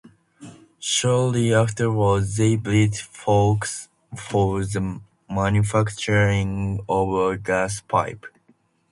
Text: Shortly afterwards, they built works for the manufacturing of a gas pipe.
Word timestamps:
Shortly 0.79 1.53
afterwards, 1.53 2.35
they 2.35 2.55
built 2.55 3.03
works 3.27 3.87
for 4.17 4.65
the 4.65 4.99
manufacturing 5.29 6.83
of 6.89 7.13
a 7.13 7.37
gas 7.37 7.81
pipe. 7.81 8.25